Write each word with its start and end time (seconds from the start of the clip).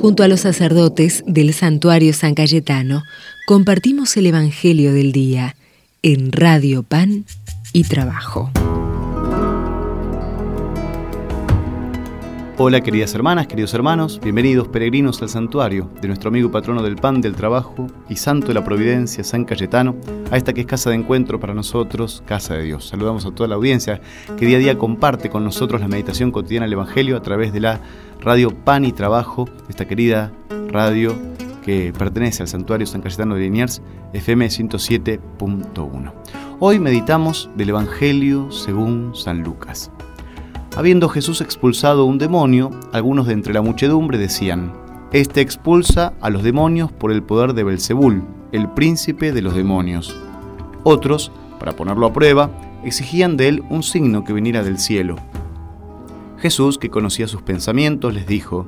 Junto 0.00 0.22
a 0.22 0.28
los 0.28 0.40
sacerdotes 0.40 1.24
del 1.26 1.52
santuario 1.52 2.12
San 2.12 2.36
Cayetano, 2.36 3.02
compartimos 3.48 4.16
el 4.16 4.26
Evangelio 4.26 4.92
del 4.92 5.10
Día 5.10 5.56
en 6.02 6.30
Radio 6.30 6.84
Pan 6.84 7.24
y 7.72 7.82
Trabajo. 7.82 8.48
Hola 12.60 12.80
queridas 12.80 13.14
hermanas, 13.14 13.46
queridos 13.46 13.72
hermanos, 13.74 14.20
bienvenidos 14.20 14.66
peregrinos 14.66 15.22
al 15.22 15.28
santuario 15.28 15.90
de 16.00 16.08
nuestro 16.08 16.28
amigo 16.28 16.50
patrono 16.50 16.82
del 16.82 16.96
pan, 16.96 17.20
del 17.20 17.36
trabajo 17.36 17.86
y 18.08 18.16
santo 18.16 18.48
de 18.48 18.54
la 18.54 18.64
providencia, 18.64 19.22
San 19.22 19.44
Cayetano, 19.44 19.94
a 20.32 20.36
esta 20.36 20.52
que 20.52 20.62
es 20.62 20.66
casa 20.66 20.90
de 20.90 20.96
encuentro 20.96 21.38
para 21.38 21.54
nosotros, 21.54 22.20
casa 22.26 22.54
de 22.54 22.64
Dios. 22.64 22.88
Saludamos 22.88 23.24
a 23.26 23.30
toda 23.30 23.48
la 23.48 23.54
audiencia 23.54 24.00
que 24.36 24.44
día 24.44 24.56
a 24.56 24.60
día 24.60 24.78
comparte 24.78 25.30
con 25.30 25.44
nosotros 25.44 25.80
la 25.80 25.86
meditación 25.86 26.32
cotidiana 26.32 26.66
del 26.66 26.72
Evangelio 26.72 27.16
a 27.16 27.22
través 27.22 27.52
de 27.52 27.60
la 27.60 27.80
radio 28.20 28.50
Pan 28.50 28.84
y 28.84 28.92
Trabajo, 28.92 29.48
esta 29.68 29.86
querida 29.86 30.32
radio 30.70 31.14
que 31.64 31.92
pertenece 31.96 32.42
al 32.42 32.48
santuario 32.48 32.86
San 32.86 33.00
Cayetano 33.00 33.34
de 33.34 33.42
Liniers, 33.42 33.82
FM 34.12 34.46
107.1. 34.46 36.12
Hoy 36.60 36.80
meditamos 36.80 37.50
del 37.56 37.70
Evangelio 37.70 38.50
según 38.50 39.14
San 39.14 39.42
Lucas. 39.42 39.90
Habiendo 40.76 41.08
Jesús 41.08 41.40
expulsado 41.40 42.04
un 42.04 42.18
demonio, 42.18 42.70
algunos 42.92 43.26
de 43.26 43.34
entre 43.34 43.52
la 43.54 43.62
muchedumbre 43.62 44.18
decían: 44.18 44.72
Este 45.12 45.40
expulsa 45.40 46.14
a 46.20 46.30
los 46.30 46.42
demonios 46.42 46.90
por 46.90 47.12
el 47.12 47.22
poder 47.22 47.54
de 47.54 47.64
Belzebul, 47.64 48.22
el 48.52 48.68
príncipe 48.70 49.32
de 49.32 49.42
los 49.42 49.54
demonios. 49.54 50.16
Otros, 50.84 51.32
para 51.58 51.72
ponerlo 51.72 52.06
a 52.06 52.12
prueba, 52.12 52.50
exigían 52.84 53.36
de 53.36 53.48
él 53.48 53.64
un 53.70 53.82
signo 53.82 54.24
que 54.24 54.32
viniera 54.32 54.62
del 54.62 54.78
cielo. 54.78 55.16
Jesús, 56.40 56.78
que 56.78 56.90
conocía 56.90 57.28
sus 57.28 57.42
pensamientos, 57.42 58.14
les 58.14 58.26
dijo: 58.26 58.66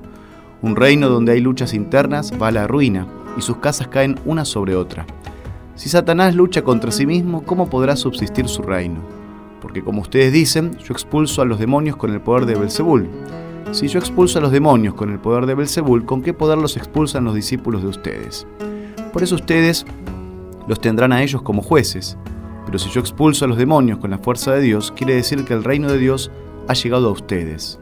Un 0.63 0.77
reino 0.77 1.09
donde 1.09 1.33
hay 1.33 1.41
luchas 1.41 1.75
internas 1.75 2.33
va 2.41 2.49
a 2.49 2.53
la 2.53 2.67
ruina, 2.67 3.07
y 3.37 3.43
sus 3.43 3.57
casas 3.57 3.89
caen 3.89 4.19
una 4.25 4.45
sobre 4.45 4.77
otra. 4.77 5.07
Si 5.75 5.89
Satanás 5.89 6.35
lucha 6.35 6.63
contra 6.63 6.91
sí 6.91 7.07
mismo, 7.07 7.43
¿cómo 7.45 7.71
podrá 7.71 7.97
subsistir 7.97 8.49
su 8.49 8.63
reino? 8.63 9.21
porque 9.61 9.83
como 9.83 10.03
ustedes 10.03 10.33
dicen, 10.33 10.77
yo 10.79 10.93
expulso 10.93 11.43
a 11.43 11.45
los 11.45 11.59
demonios 11.59 11.97
con 11.97 12.13
el 12.13 12.21
poder 12.21 12.47
de 12.47 12.55
Belzebul. 12.55 13.09
Si 13.73 13.87
yo 13.87 14.01
expulso 14.01 14.39
a 14.39 14.43
los 14.43 14.51
demonios 14.51 14.95
con 14.95 15.11
el 15.11 15.21
poder 15.21 15.47
de 15.47 15.55
Belzebul, 15.55 16.05
¿con 16.05 16.23
qué 16.23 16.33
poder 16.33 16.59
los 16.59 16.77
expulsan 16.77 17.25
los 17.25 17.35
discípulos 17.35 17.83
de 17.83 17.89
ustedes? 17.89 18.47
Por 19.13 19.23
eso 19.23 19.37
ustedes 19.37 19.87
los 20.67 20.81
tendrán 20.81 21.13
a 21.13 21.23
ellos 21.23 21.43
como 21.43 21.63
jueces. 21.63 22.17
Pero 22.67 22.79
si 22.79 22.91
yo 22.91 23.01
expulso 23.01 23.45
a 23.45 23.49
los 23.49 23.59
demonios 23.59 23.99
con 23.99 24.11
la 24.11 24.19
fuerza 24.19 24.53
de 24.53 24.61
Dios, 24.61 24.93
quiere 24.97 25.15
decir 25.15 25.45
que 25.45 25.55
el 25.55 25.65
reino 25.65 25.91
de 25.91 25.99
Dios 25.99 26.31
ha 26.71 26.75
llegado 26.75 27.09
a 27.09 27.13
ustedes. 27.13 27.79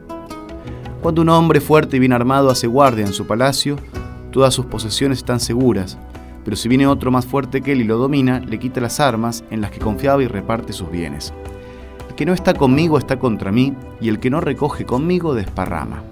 Cuando 1.01 1.21
un 1.21 1.29
hombre 1.29 1.61
fuerte 1.61 1.97
y 1.97 1.99
bien 1.99 2.13
armado 2.13 2.49
hace 2.49 2.67
guardia 2.67 3.05
en 3.05 3.13
su 3.13 3.25
palacio, 3.25 3.77
todas 4.31 4.53
sus 4.53 4.65
posesiones 4.65 5.19
están 5.19 5.39
seguras, 5.39 5.97
pero 6.43 6.55
si 6.55 6.67
viene 6.67 6.87
otro 6.87 7.11
más 7.11 7.25
fuerte 7.25 7.61
que 7.61 7.71
él 7.71 7.81
y 7.81 7.85
lo 7.85 7.97
domina, 7.97 8.39
le 8.39 8.59
quita 8.59 8.81
las 8.81 8.99
armas 8.99 9.43
en 9.51 9.61
las 9.61 9.71
que 9.71 9.79
confiaba 9.79 10.23
y 10.23 10.27
reparte 10.27 10.73
sus 10.73 10.91
bienes 10.91 11.33
que 12.19 12.25
no 12.25 12.33
está 12.33 12.53
conmigo 12.53 12.97
está 12.97 13.17
contra 13.17 13.49
mí, 13.49 13.73
y 14.01 14.09
el 14.09 14.19
que 14.19 14.29
no 14.29 14.41
recoge 14.41 14.85
conmigo 14.85 15.33
desparrama. 15.33 16.03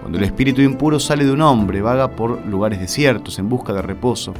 Cuando 0.00 0.18
el 0.18 0.24
espíritu 0.24 0.62
impuro 0.62 0.98
sale 0.98 1.24
de 1.24 1.30
un 1.30 1.42
hombre, 1.42 1.80
vaga 1.80 2.10
por 2.10 2.44
lugares 2.44 2.80
desiertos 2.80 3.38
en 3.38 3.48
busca 3.48 3.72
de 3.72 3.82
reposo, 3.82 4.34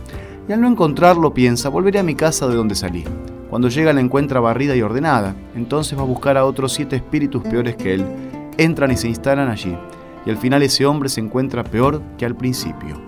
y 0.48 0.52
al 0.52 0.60
no 0.60 0.66
encontrarlo 0.66 1.32
piensa, 1.32 1.68
volveré 1.68 2.00
a 2.00 2.02
mi 2.02 2.16
casa 2.16 2.48
de 2.48 2.56
donde 2.56 2.74
salí. 2.74 3.04
Cuando 3.52 3.68
llega 3.68 3.92
la 3.92 4.00
encuentra 4.00 4.40
barrida 4.40 4.74
y 4.74 4.80
ordenada, 4.80 5.36
entonces 5.54 5.98
va 5.98 6.00
a 6.00 6.06
buscar 6.06 6.38
a 6.38 6.46
otros 6.46 6.72
siete 6.72 6.96
espíritus 6.96 7.42
peores 7.42 7.76
que 7.76 7.92
él, 7.92 8.06
entran 8.56 8.90
y 8.90 8.96
se 8.96 9.08
instalan 9.08 9.50
allí, 9.50 9.76
y 10.24 10.30
al 10.30 10.38
final 10.38 10.62
ese 10.62 10.86
hombre 10.86 11.10
se 11.10 11.20
encuentra 11.20 11.62
peor 11.62 12.00
que 12.16 12.24
al 12.24 12.34
principio. 12.34 12.98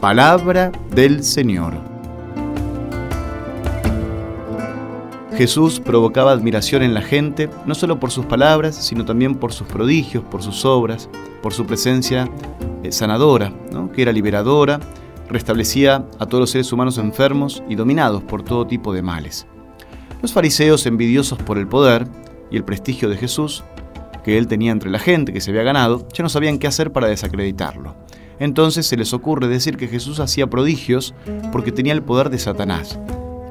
Palabra 0.00 0.72
del 0.94 1.22
Señor. 1.22 1.74
Jesús 5.36 5.80
provocaba 5.80 6.32
admiración 6.32 6.82
en 6.82 6.94
la 6.94 7.02
gente, 7.02 7.50
no 7.66 7.74
solo 7.74 8.00
por 8.00 8.10
sus 8.10 8.24
palabras, 8.24 8.74
sino 8.74 9.04
también 9.04 9.34
por 9.34 9.52
sus 9.52 9.66
prodigios, 9.66 10.24
por 10.24 10.42
sus 10.42 10.64
obras, 10.64 11.10
por 11.42 11.52
su 11.52 11.66
presencia 11.66 12.26
eh, 12.82 12.90
sanadora, 12.90 13.52
que 13.94 14.00
era 14.00 14.12
liberadora, 14.12 14.80
restablecía 15.28 16.06
a 16.18 16.24
todos 16.24 16.40
los 16.40 16.50
seres 16.52 16.72
humanos 16.72 16.96
enfermos 16.96 17.62
y 17.68 17.74
dominados 17.74 18.22
por 18.22 18.42
todo 18.42 18.66
tipo 18.66 18.94
de 18.94 19.02
males. 19.02 19.46
Los 20.20 20.32
fariseos, 20.32 20.84
envidiosos 20.86 21.38
por 21.38 21.58
el 21.58 21.68
poder 21.68 22.08
y 22.50 22.56
el 22.56 22.64
prestigio 22.64 23.08
de 23.08 23.16
Jesús, 23.16 23.62
que 24.24 24.36
él 24.36 24.48
tenía 24.48 24.72
entre 24.72 24.90
la 24.90 24.98
gente 24.98 25.32
que 25.32 25.40
se 25.40 25.50
había 25.50 25.62
ganado, 25.62 26.08
ya 26.12 26.24
no 26.24 26.28
sabían 26.28 26.58
qué 26.58 26.66
hacer 26.66 26.92
para 26.92 27.06
desacreditarlo. 27.06 27.94
Entonces 28.40 28.86
se 28.86 28.96
les 28.96 29.12
ocurre 29.14 29.46
decir 29.46 29.76
que 29.76 29.86
Jesús 29.86 30.18
hacía 30.18 30.48
prodigios 30.48 31.14
porque 31.52 31.72
tenía 31.72 31.92
el 31.92 32.02
poder 32.02 32.30
de 32.30 32.38
Satanás, 32.38 32.98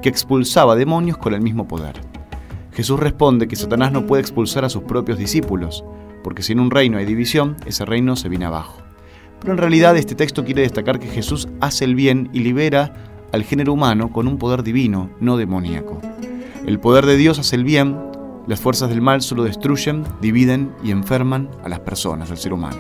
que 0.01 0.09
expulsaba 0.09 0.75
demonios 0.75 1.17
con 1.17 1.33
el 1.33 1.41
mismo 1.41 1.67
poder. 1.67 1.95
Jesús 2.73 2.99
responde 2.99 3.47
que 3.47 3.55
Satanás 3.55 3.93
no 3.93 4.05
puede 4.05 4.21
expulsar 4.21 4.65
a 4.65 4.69
sus 4.69 4.83
propios 4.83 5.17
discípulos, 5.17 5.85
porque 6.21 6.43
si 6.43 6.51
en 6.51 6.59
un 6.59 6.69
reino 6.69 6.97
hay 6.97 7.05
división, 7.05 7.55
ese 7.65 7.85
reino 7.85 8.17
se 8.17 8.29
viene 8.29 8.45
abajo. 8.45 8.81
Pero 9.39 9.53
en 9.53 9.57
realidad 9.57 9.95
este 9.95 10.15
texto 10.15 10.43
quiere 10.43 10.63
destacar 10.63 10.99
que 10.99 11.07
Jesús 11.07 11.47
hace 11.61 11.85
el 11.85 11.95
bien 11.95 12.29
y 12.33 12.41
libera 12.41 12.93
al 13.31 13.43
género 13.43 13.73
humano 13.73 14.11
con 14.11 14.27
un 14.27 14.37
poder 14.37 14.63
divino, 14.63 15.09
no 15.19 15.37
demoníaco. 15.37 16.01
El 16.67 16.81
poder 16.81 17.05
de 17.05 17.15
Dios 17.15 17.39
hace 17.39 17.55
el 17.55 17.63
bien, 17.63 17.97
las 18.45 18.59
fuerzas 18.59 18.89
del 18.89 19.01
mal 19.01 19.21
solo 19.21 19.45
destruyen, 19.45 20.03
dividen 20.19 20.73
y 20.83 20.91
enferman 20.91 21.49
a 21.63 21.69
las 21.69 21.79
personas, 21.79 22.29
al 22.29 22.37
ser 22.37 22.51
humano. 22.51 22.79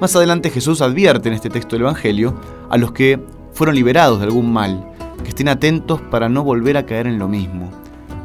Más 0.00 0.16
adelante 0.16 0.48
Jesús 0.48 0.80
advierte 0.80 1.28
en 1.28 1.34
este 1.34 1.50
texto 1.50 1.76
del 1.76 1.82
Evangelio 1.82 2.34
a 2.70 2.78
los 2.78 2.92
que 2.92 3.20
fueron 3.52 3.74
liberados 3.74 4.20
de 4.20 4.24
algún 4.24 4.50
mal, 4.50 4.90
que 5.22 5.28
estén 5.28 5.48
atentos 5.48 6.00
para 6.00 6.30
no 6.30 6.44
volver 6.44 6.78
a 6.78 6.86
caer 6.86 7.06
en 7.06 7.18
lo 7.18 7.28
mismo, 7.28 7.70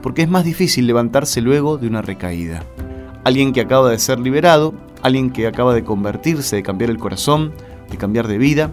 porque 0.01 0.21
es 0.21 0.29
más 0.29 0.45
difícil 0.45 0.87
levantarse 0.87 1.41
luego 1.41 1.77
de 1.77 1.87
una 1.87 2.01
recaída. 2.01 2.63
Alguien 3.25 3.51
que 3.51 3.59
acaba 3.59 3.89
de 3.89 3.99
ser 3.99 4.17
liberado, 4.21 4.73
alguien 5.01 5.31
que 5.31 5.45
acaba 5.45 5.73
de 5.73 5.83
convertirse, 5.83 6.55
de 6.55 6.63
cambiar 6.63 6.89
el 6.89 6.99
corazón, 6.99 7.51
de 7.91 7.97
cambiar 7.97 8.29
de 8.29 8.37
vida, 8.37 8.71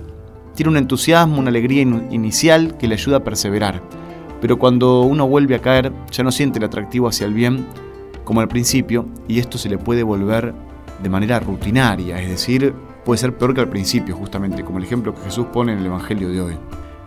tiene 0.54 0.70
un 0.70 0.76
entusiasmo, 0.76 1.40
una 1.40 1.50
alegría 1.50 1.82
inicial 1.82 2.76
que 2.78 2.86
le 2.86 2.94
ayuda 2.94 3.16
a 3.16 3.24
perseverar, 3.24 3.82
pero 4.40 4.58
cuando 4.58 5.02
uno 5.02 5.26
vuelve 5.26 5.54
a 5.54 5.60
caer 5.60 5.92
ya 6.10 6.24
no 6.24 6.32
siente 6.32 6.58
el 6.58 6.64
atractivo 6.64 7.08
hacia 7.08 7.26
el 7.26 7.34
bien 7.34 7.66
como 8.24 8.40
al 8.40 8.48
principio 8.48 9.06
y 9.28 9.38
esto 9.38 9.56
se 9.56 9.68
le 9.68 9.78
puede 9.78 10.02
volver 10.02 10.54
de 11.02 11.08
manera 11.08 11.40
rutinaria, 11.40 12.20
es 12.20 12.28
decir, 12.28 12.74
puede 13.04 13.18
ser 13.18 13.36
peor 13.36 13.54
que 13.54 13.60
al 13.60 13.68
principio, 13.68 14.16
justamente, 14.16 14.64
como 14.64 14.78
el 14.78 14.84
ejemplo 14.84 15.14
que 15.14 15.22
Jesús 15.22 15.46
pone 15.52 15.72
en 15.72 15.78
el 15.78 15.86
Evangelio 15.86 16.28
de 16.28 16.40
hoy. 16.40 16.54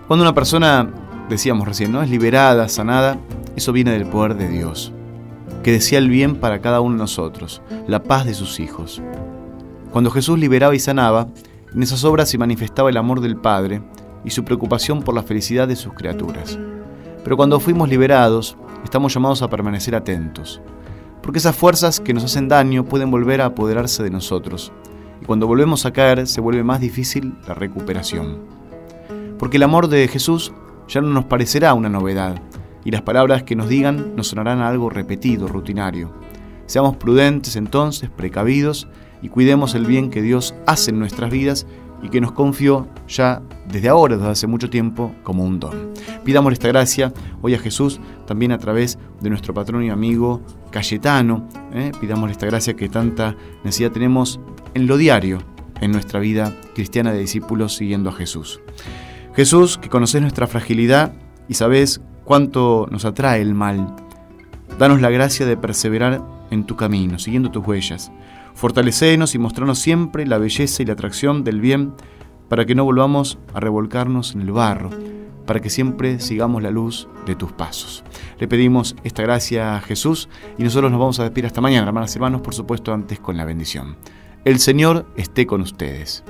Cuando 0.07 0.23
una 0.23 0.33
persona, 0.33 0.89
decíamos 1.27 1.67
recién, 1.67 1.91
¿no? 1.91 2.01
es 2.01 2.09
liberada, 2.09 2.69
sanada, 2.69 3.17
eso 3.55 3.73
viene 3.73 3.91
del 3.91 4.05
poder 4.05 4.35
de 4.35 4.47
Dios, 4.47 4.93
que 5.61 5.73
decía 5.73 5.97
el 5.97 6.09
bien 6.09 6.35
para 6.35 6.61
cada 6.61 6.81
uno 6.81 6.95
de 6.95 6.99
nosotros, 6.99 7.61
la 7.87 8.03
paz 8.03 8.25
de 8.25 8.33
sus 8.33 8.59
hijos. 8.59 9.01
Cuando 9.91 10.11
Jesús 10.11 10.39
liberaba 10.39 10.75
y 10.75 10.79
sanaba, 10.79 11.27
en 11.73 11.83
esas 11.83 12.03
obras 12.03 12.29
se 12.29 12.37
manifestaba 12.37 12.89
el 12.89 12.97
amor 12.97 13.21
del 13.21 13.35
Padre 13.35 13.81
y 14.23 14.29
su 14.29 14.43
preocupación 14.45 15.01
por 15.01 15.15
la 15.15 15.23
felicidad 15.23 15.67
de 15.67 15.75
sus 15.75 15.93
criaturas. 15.93 16.57
Pero 17.23 17.37
cuando 17.37 17.59
fuimos 17.59 17.89
liberados, 17.89 18.57
estamos 18.83 19.13
llamados 19.13 19.41
a 19.41 19.49
permanecer 19.49 19.95
atentos, 19.95 20.61
porque 21.21 21.39
esas 21.39 21.55
fuerzas 21.55 21.99
que 21.99 22.13
nos 22.13 22.23
hacen 22.23 22.47
daño 22.47 22.85
pueden 22.85 23.11
volver 23.11 23.41
a 23.41 23.45
apoderarse 23.45 24.03
de 24.03 24.09
nosotros, 24.09 24.71
y 25.21 25.25
cuando 25.25 25.47
volvemos 25.47 25.85
a 25.85 25.93
caer 25.93 26.27
se 26.27 26.41
vuelve 26.41 26.63
más 26.63 26.79
difícil 26.79 27.35
la 27.47 27.53
recuperación 27.53 28.59
porque 29.39 29.57
el 29.57 29.63
amor 29.63 29.87
de 29.87 30.07
Jesús 30.07 30.51
ya 30.87 31.01
no 31.01 31.07
nos 31.07 31.25
parecerá 31.25 31.73
una 31.73 31.89
novedad, 31.89 32.39
y 32.83 32.91
las 32.91 33.01
palabras 33.01 33.43
que 33.43 33.55
nos 33.55 33.69
digan 33.69 34.15
nos 34.15 34.27
sonarán 34.27 34.59
a 34.59 34.67
algo 34.67 34.89
repetido, 34.89 35.47
rutinario. 35.47 36.13
Seamos 36.65 36.97
prudentes 36.97 37.55
entonces, 37.55 38.09
precavidos, 38.09 38.87
y 39.21 39.29
cuidemos 39.29 39.75
el 39.75 39.85
bien 39.85 40.09
que 40.09 40.21
Dios 40.21 40.53
hace 40.67 40.91
en 40.91 40.99
nuestras 40.99 41.31
vidas 41.31 41.65
y 42.01 42.09
que 42.09 42.21
nos 42.21 42.31
confió 42.31 42.87
ya 43.07 43.41
desde 43.67 43.89
ahora, 43.89 44.17
desde 44.17 44.31
hace 44.31 44.47
mucho 44.47 44.69
tiempo, 44.69 45.13
como 45.23 45.43
un 45.43 45.59
don. 45.59 45.93
Pidamos 46.23 46.53
esta 46.53 46.67
gracia 46.67 47.13
hoy 47.41 47.53
a 47.53 47.59
Jesús, 47.59 47.99
también 48.25 48.51
a 48.51 48.57
través 48.57 48.97
de 49.21 49.29
nuestro 49.29 49.53
patrón 49.53 49.83
y 49.83 49.89
amigo 49.89 50.41
Cayetano. 50.71 51.47
¿eh? 51.73 51.91
Pidamos 51.99 52.31
esta 52.31 52.45
gracia 52.45 52.75
que 52.75 52.89
tanta 52.89 53.35
necesidad 53.63 53.91
tenemos 53.91 54.39
en 54.73 54.87
lo 54.87 54.97
diario, 54.97 55.39
en 55.81 55.91
nuestra 55.91 56.19
vida 56.19 56.55
cristiana 56.73 57.11
de 57.11 57.19
discípulos 57.19 57.75
siguiendo 57.75 58.09
a 58.09 58.13
Jesús. 58.13 58.61
Jesús, 59.35 59.77
que 59.77 59.89
conoces 59.89 60.21
nuestra 60.21 60.47
fragilidad 60.47 61.13
y 61.47 61.53
sabes 61.53 62.01
cuánto 62.25 62.87
nos 62.91 63.05
atrae 63.05 63.41
el 63.41 63.53
mal, 63.53 63.95
danos 64.77 65.01
la 65.01 65.09
gracia 65.09 65.45
de 65.45 65.57
perseverar 65.57 66.21
en 66.51 66.65
tu 66.65 66.75
camino, 66.75 67.19
siguiendo 67.19 67.51
tus 67.51 67.65
huellas. 67.65 68.11
Fortalecenos 68.59 69.35
y 69.35 69.39
mostrarnos 69.39 69.79
siempre 69.79 70.27
la 70.27 70.37
belleza 70.37 70.83
y 70.83 70.85
la 70.85 70.91
atracción 70.91 71.45
del 71.45 71.61
bien 71.61 71.93
para 72.49 72.65
que 72.65 72.75
no 72.75 72.83
volvamos 72.83 73.39
a 73.53 73.61
revolcarnos 73.61 74.35
en 74.35 74.41
el 74.41 74.51
barro, 74.51 74.89
para 75.45 75.61
que 75.61 75.69
siempre 75.69 76.19
sigamos 76.19 76.61
la 76.61 76.69
luz 76.69 77.07
de 77.25 77.35
tus 77.35 77.53
pasos. 77.53 78.03
Le 78.37 78.49
pedimos 78.49 78.97
esta 79.05 79.23
gracia 79.23 79.77
a 79.77 79.81
Jesús 79.81 80.27
y 80.57 80.63
nosotros 80.63 80.91
nos 80.91 80.99
vamos 80.99 81.21
a 81.21 81.23
despedir 81.23 81.45
hasta 81.45 81.61
mañana, 81.61 81.87
hermanas 81.87 82.13
y 82.13 82.17
hermanos, 82.17 82.41
por 82.41 82.53
supuesto 82.53 82.93
antes 82.93 83.21
con 83.21 83.37
la 83.37 83.45
bendición. 83.45 83.95
El 84.43 84.59
Señor 84.59 85.05
esté 85.15 85.47
con 85.47 85.61
ustedes 85.61 86.25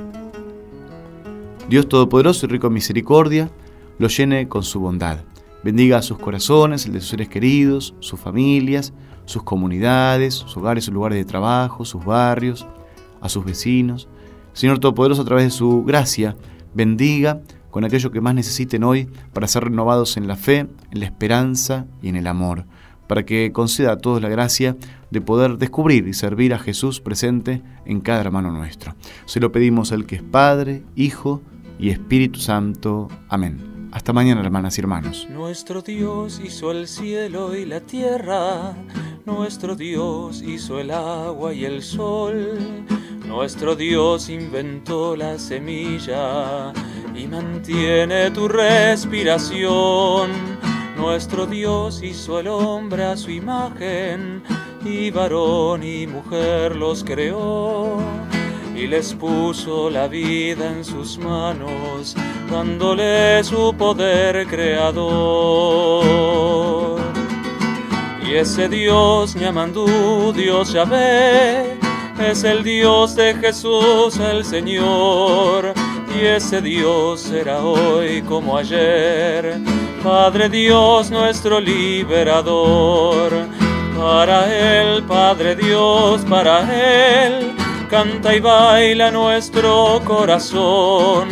Dios 1.68 1.90
Todopoderoso 1.90 2.46
y 2.46 2.50
rico 2.50 2.68
en 2.68 2.74
misericordia, 2.74 3.50
los 3.98 4.16
llene 4.16 4.48
con 4.48 4.62
su 4.62 4.80
bondad. 4.80 5.18
Bendiga 5.64 5.98
a 5.98 6.02
sus 6.02 6.18
corazones, 6.18 6.86
el 6.86 6.94
de 6.94 7.02
sus 7.02 7.10
seres 7.10 7.30
queridos, 7.30 7.94
sus 8.00 8.20
familias, 8.20 8.94
sus 9.26 9.44
comunidades, 9.44 10.36
sus 10.36 10.56
hogares, 10.58 10.86
sus 10.86 10.94
lugares 10.94 11.18
de 11.18 11.26
trabajo, 11.26 11.86
sus 11.86 12.04
barrios, 12.04 12.66
a 13.22 13.30
sus 13.30 13.46
vecinos. 13.46 14.08
Señor 14.54 14.80
Todopoderoso, 14.80 15.22
a 15.22 15.26
través 15.26 15.46
de 15.46 15.52
su 15.52 15.84
gracia, 15.84 16.36
bendiga 16.74 17.42
con 17.72 17.84
aquello 17.84 18.12
que 18.12 18.22
más 18.22 18.34
necesiten 18.34 18.84
hoy 18.84 19.08
para 19.34 19.48
ser 19.48 19.66
renovados 19.66 20.18
en 20.18 20.28
la 20.28 20.36
fe, 20.36 20.68
en 20.92 21.00
la 21.00 21.06
esperanza 21.06 21.86
y 22.02 22.10
en 22.10 22.16
el 22.16 22.28
amor, 22.28 22.66
para 23.08 23.26
que 23.26 23.52
conceda 23.52 23.94
a 23.94 23.98
todos 23.98 24.22
la 24.22 24.30
gracia 24.30 24.78
de 25.12 25.22
poder 25.22 25.58
descubrir 25.58 26.08
y 26.08 26.14
servir 26.14 26.54
a 26.54 26.60
Jesús 26.60 27.02
presente 27.02 27.62
en 27.86 28.02
cada 28.02 28.22
hermano 28.22 28.52
nuestro. 28.52 28.96
Se 29.26 29.40
lo 29.40 29.52
pedimos 29.52 29.92
al 29.92 30.06
que 30.06 30.16
es 30.16 30.24
Padre, 30.24 30.84
Hijo 30.96 31.42
y 31.80 31.90
Espíritu 31.90 32.40
Santo. 32.40 33.08
Amén. 33.28 33.69
Hasta 33.92 34.14
mañana, 34.14 34.42
hermanas 34.42 34.78
y 34.78 34.82
hermanos. 34.82 35.28
Nuestro 35.30 35.82
Dios 35.82 36.40
hizo 36.44 36.72
el 36.72 36.88
cielo 36.88 37.56
y 37.56 37.66
la 37.66 37.82
tierra, 37.82 38.76
nuestro 39.26 39.76
Dios 39.76 40.44
hizo 40.44 40.80
el 40.80 40.92
agua 40.92 41.54
y 41.54 41.66
el 41.66 41.82
sol, 41.82 42.86
nuestro 43.26 43.76
Dios 43.76 44.30
inventó 44.30 45.16
la 45.16 45.40
semilla 45.40 46.72
y 47.16 47.26
mantiene 47.28 48.30
tu 48.30 48.48
respiración. 48.48 50.30
Nuestro 50.96 51.48
Dios 51.48 52.04
hizo 52.04 52.40
el 52.40 52.48
hombre 52.48 53.06
a 53.06 53.18
su 53.18 53.32
imagen, 53.32 54.44
y 54.86 55.10
varón 55.10 55.82
y 55.84 56.06
mujer 56.06 56.76
los 56.76 57.04
creó, 57.04 57.98
y 58.80 58.88
les 58.88 59.14
puso 59.14 59.90
la 59.90 60.08
vida 60.08 60.68
en 60.68 60.86
sus 60.86 61.18
manos, 61.18 62.16
dándole 62.50 63.44
su 63.44 63.74
poder 63.78 64.48
creador. 64.48 66.00
Y 68.26 68.36
ese 68.36 68.70
Dios 68.70 69.36
Ñamandú, 69.36 70.32
Dios 70.34 70.72
Yahvé, 70.72 71.78
es 72.20 72.46
el 72.46 72.64
Dios 72.64 73.16
de 73.16 73.36
Jesús 73.36 74.18
el 74.18 74.46
Señor 74.46 75.74
y 76.16 76.26
ese 76.26 76.62
Dios 76.62 77.20
será 77.22 77.60
hoy 77.62 78.22
como 78.22 78.58
ayer, 78.58 79.60
Padre 80.04 80.48
Dios 80.50 81.12
nuestro 81.12 81.60
liberador. 81.60 83.34
Para 83.98 84.48
Él, 84.48 85.04
Padre 85.04 85.58
Dios, 85.58 86.22
para 86.30 86.62
Él, 86.62 87.52
canta 87.90 88.36
y 88.36 88.40
baila 88.40 89.12
nuestro 89.12 90.02
corazón. 90.06 91.28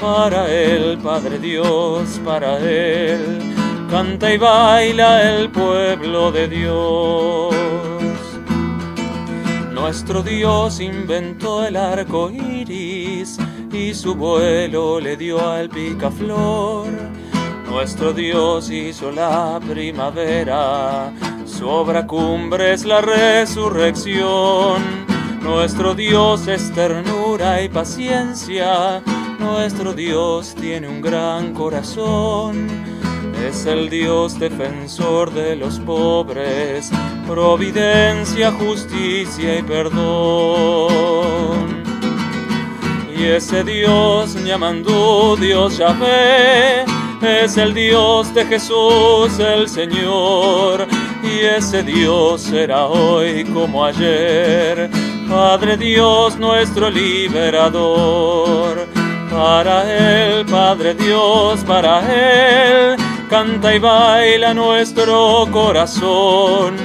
Para 0.00 0.50
Él, 0.50 0.98
Padre 1.02 1.38
Dios, 1.38 2.20
para 2.24 2.58
Él, 2.58 3.40
canta 3.90 4.32
y 4.32 4.38
baila 4.38 5.36
el 5.36 5.50
pueblo 5.50 6.32
de 6.32 6.48
Dios. 6.48 7.54
Nuestro 9.72 10.22
Dios 10.22 10.80
inventó 10.80 11.64
el 11.64 11.76
arco 11.76 12.30
iris 12.30 13.38
y 13.72 13.94
su 13.94 14.14
vuelo 14.14 15.00
le 15.00 15.16
dio 15.16 15.46
al 15.46 15.68
picaflor. 15.68 16.86
Nuestro 17.68 18.12
Dios 18.12 18.70
hizo 18.70 19.10
la 19.10 19.60
primavera, 19.68 21.12
su 21.44 21.68
obra 21.68 22.06
cumbre 22.06 22.72
es 22.72 22.84
la 22.84 23.00
resurrección. 23.00 25.07
Nuestro 25.48 25.94
Dios 25.94 26.46
es 26.46 26.70
ternura 26.72 27.62
y 27.62 27.70
paciencia, 27.70 29.02
nuestro 29.38 29.94
Dios 29.94 30.54
tiene 30.54 30.86
un 30.88 31.00
gran 31.00 31.54
corazón. 31.54 32.68
Es 33.48 33.64
el 33.64 33.88
Dios 33.88 34.38
defensor 34.38 35.32
de 35.32 35.56
los 35.56 35.80
pobres, 35.80 36.90
providencia, 37.26 38.52
justicia 38.52 39.58
y 39.58 39.62
perdón. 39.62 39.98
Y 43.16 43.24
ese 43.24 43.64
Dios 43.64 44.34
llamando 44.44 45.34
Dios 45.34 45.78
Yahvé, 45.78 46.84
es 47.22 47.56
el 47.56 47.72
Dios 47.72 48.34
de 48.34 48.44
Jesús 48.44 49.38
el 49.38 49.66
Señor. 49.66 50.86
Y 51.22 51.40
ese 51.40 51.82
Dios 51.82 52.42
será 52.42 52.86
hoy 52.86 53.44
como 53.44 53.84
ayer, 53.84 54.90
Padre 55.28 55.76
Dios 55.76 56.38
nuestro 56.38 56.90
liberador. 56.90 58.86
Para 59.30 59.84
Él, 59.84 60.46
Padre 60.46 60.94
Dios, 60.94 61.60
para 61.64 62.00
Él, 62.00 62.96
canta 63.28 63.74
y 63.74 63.78
baila 63.78 64.54
nuestro 64.54 65.46
corazón. 65.52 66.76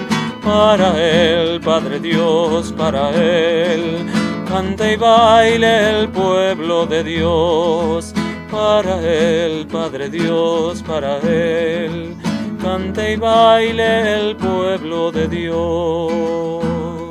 Para 0.43 0.99
Él, 0.99 1.61
Padre 1.61 1.99
Dios, 1.99 2.73
para 2.73 3.11
Él 3.11 4.05
canta 4.53 4.91
y 4.91 4.95
baile 4.97 6.01
el 6.01 6.09
pueblo 6.09 6.85
de 6.85 7.03
Dios. 7.03 8.13
Para 8.51 9.01
Él, 9.01 9.65
Padre 9.65 10.09
Dios, 10.09 10.83
para 10.83 11.17
Él, 11.17 12.15
canta 12.61 13.09
y 13.09 13.15
baile 13.15 14.13
el 14.13 14.35
pueblo 14.35 15.11
de 15.11 15.27
Dios. 15.27 17.02